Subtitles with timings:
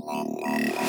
[0.00, 0.87] Thank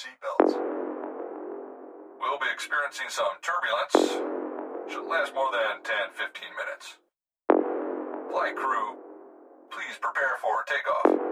[0.00, 0.56] seatbelts.
[2.20, 4.16] We'll be experiencing some turbulence.
[4.88, 6.96] Should last more than 10-15 minutes.
[8.30, 8.96] Flight crew,
[9.70, 11.29] please prepare for takeoff.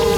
[0.00, 0.11] oh.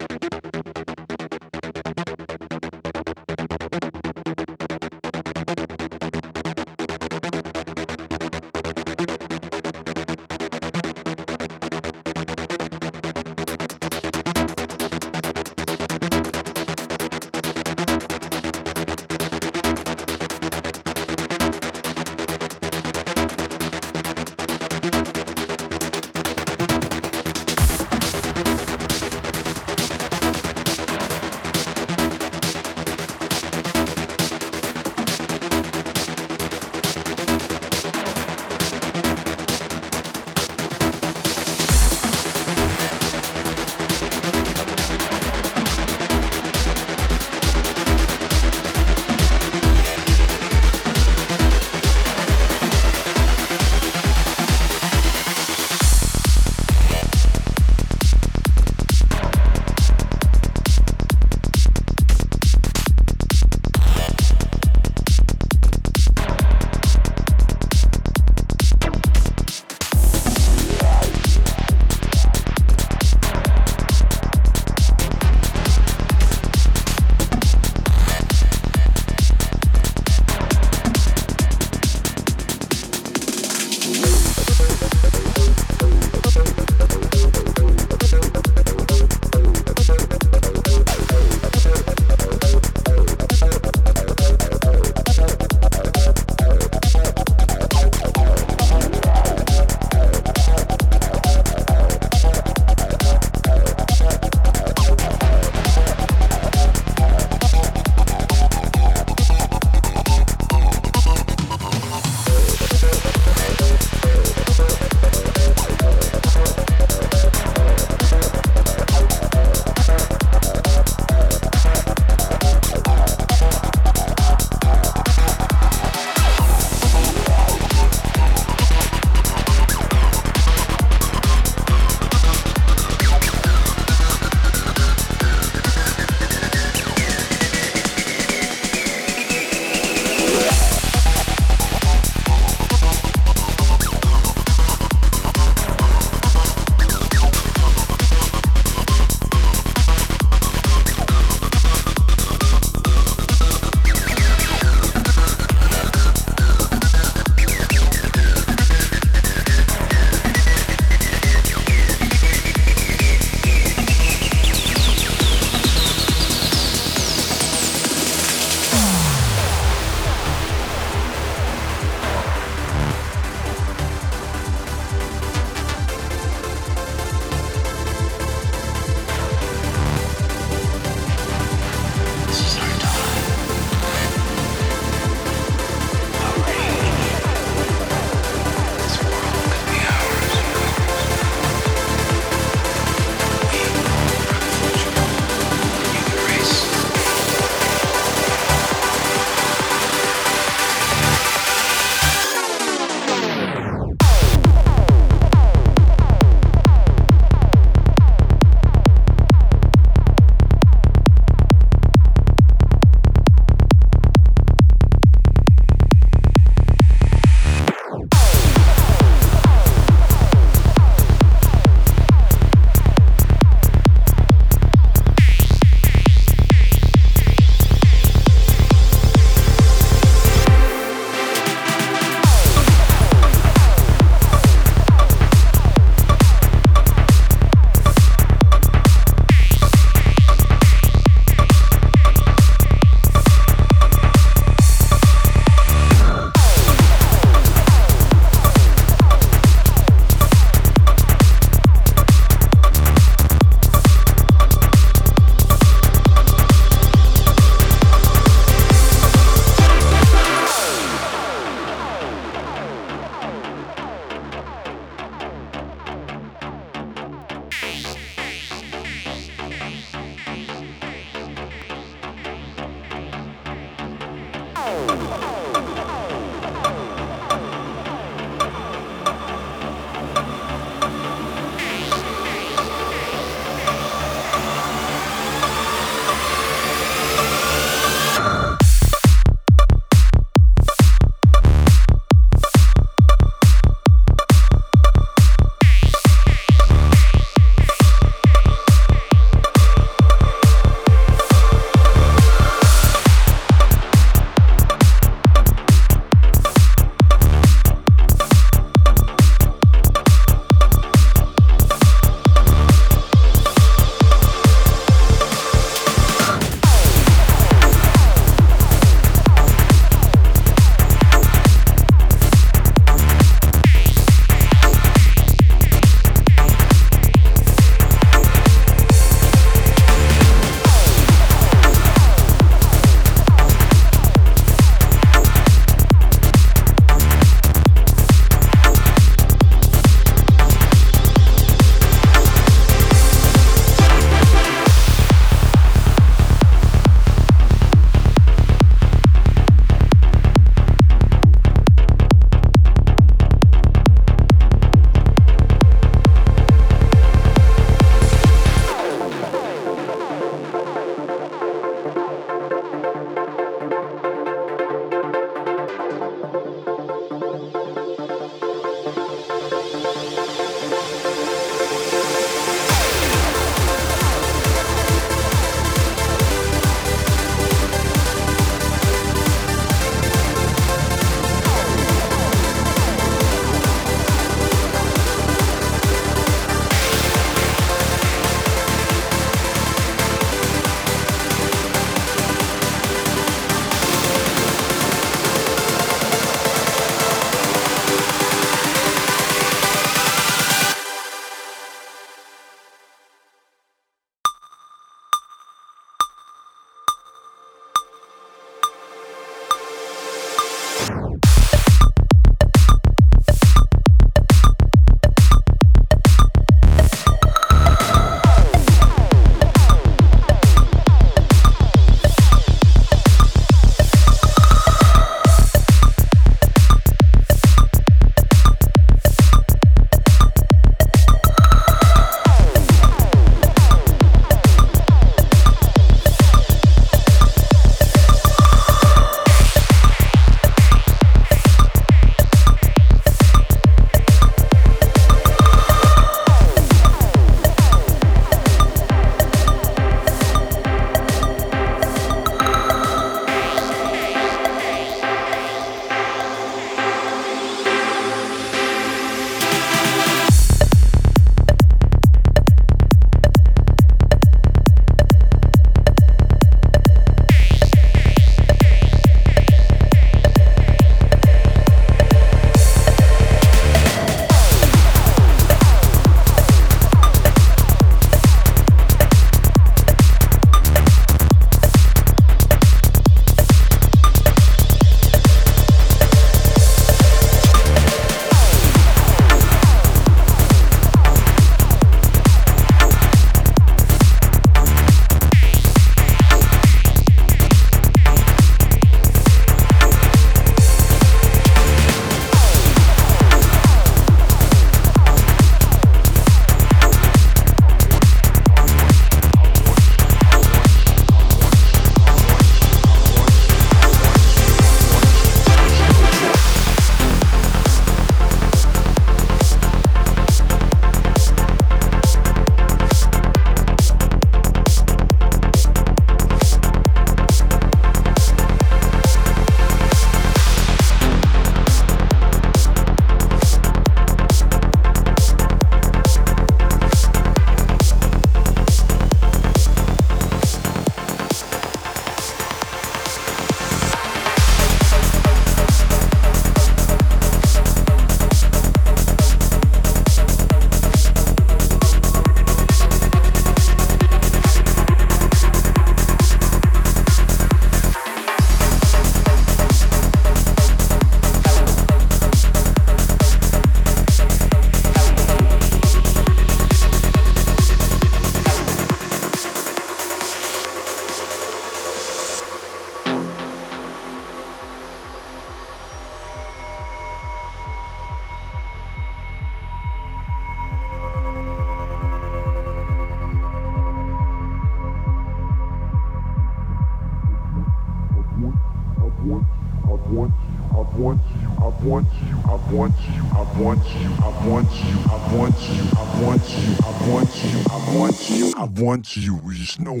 [599.14, 600.00] You you, no.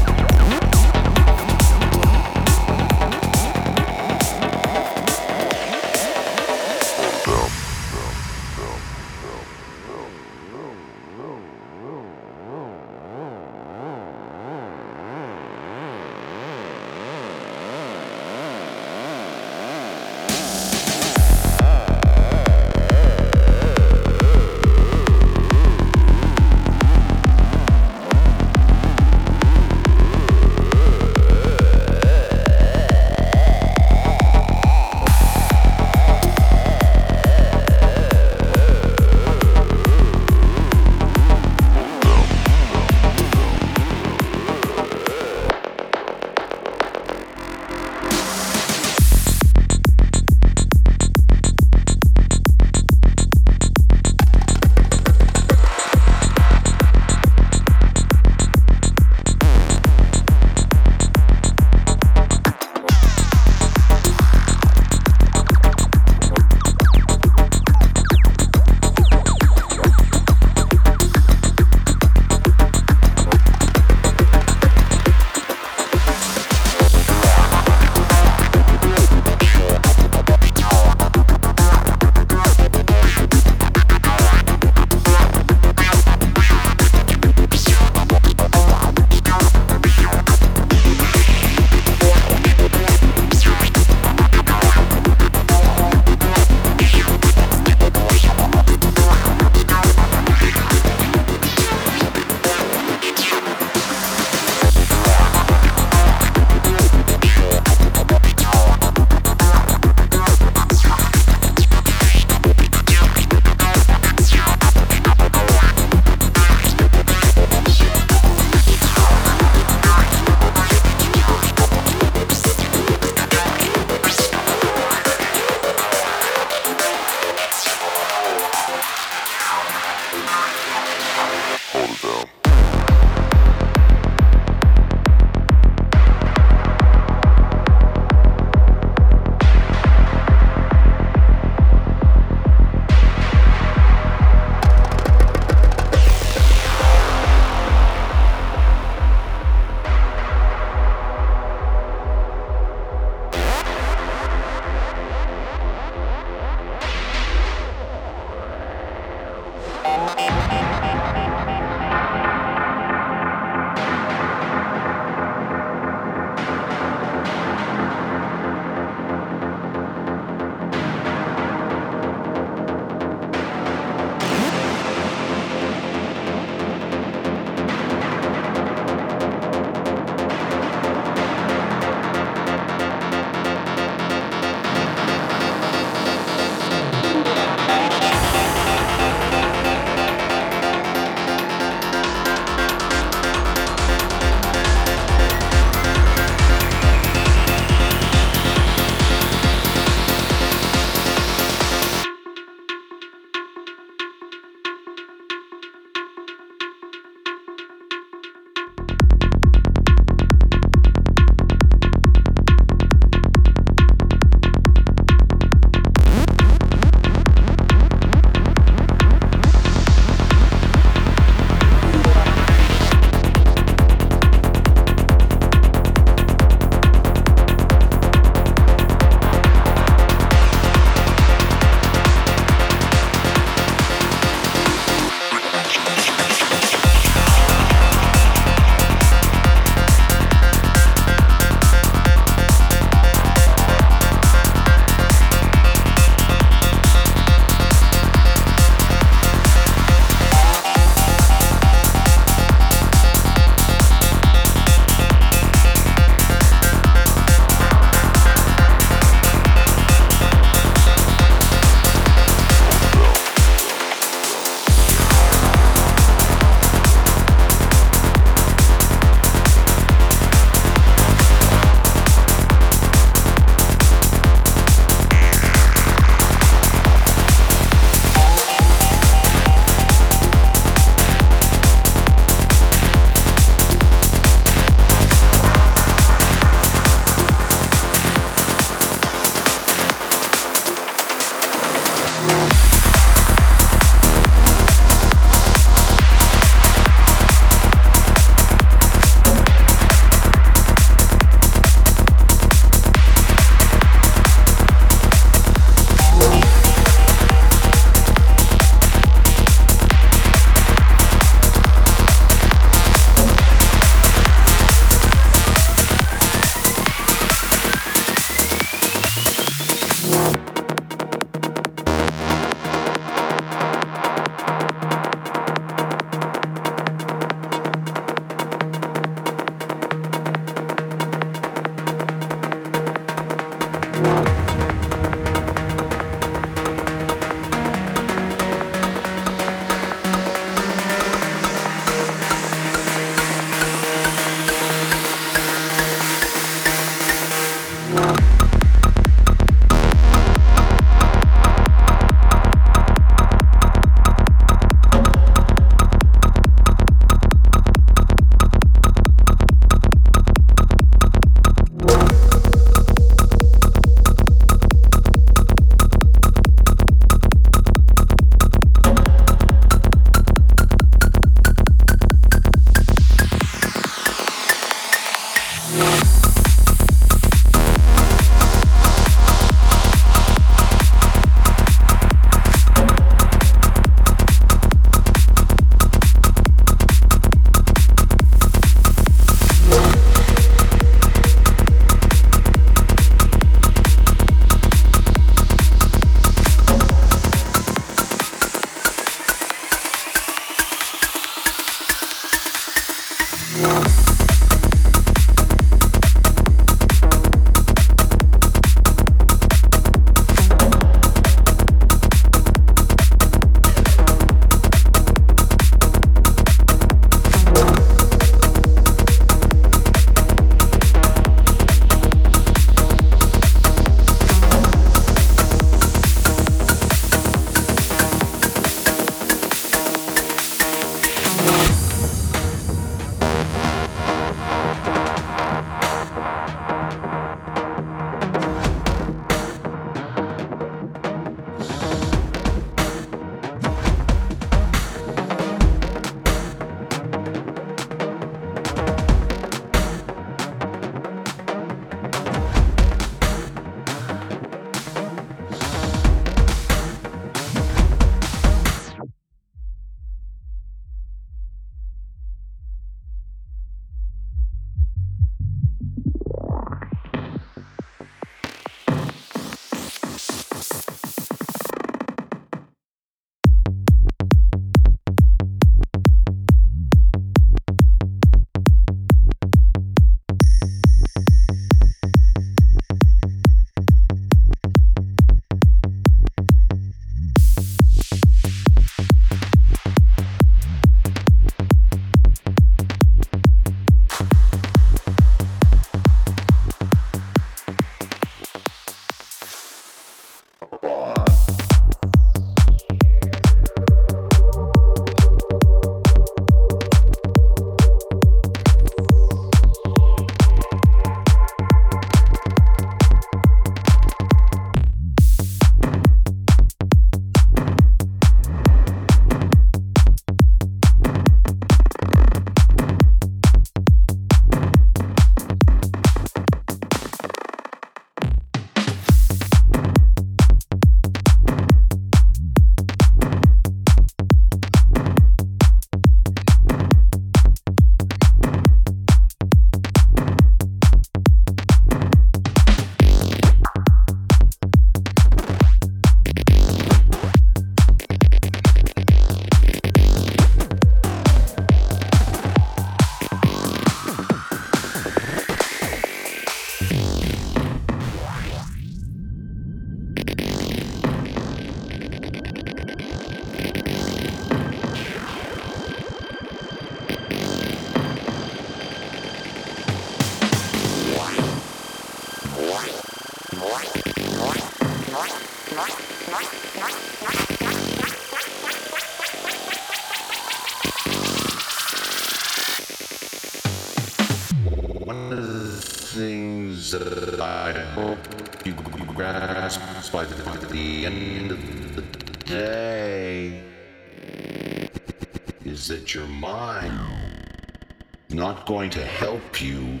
[598.62, 600.00] Not going to help you